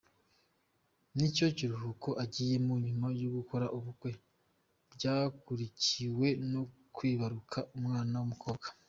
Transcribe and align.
Ni 1.15 1.27
cyo 1.35 1.47
kiruhuko 1.57 2.09
agiyemo 2.23 2.73
nyuma 2.85 3.07
yo 3.21 3.29
gukora 3.37 3.65
ubukwe 3.77 4.11
byakurikiwe 4.93 6.27
no 6.51 6.61
kwibaruka 6.95 7.59
umwana 7.77 8.15
w’umukobwa. 8.19 8.67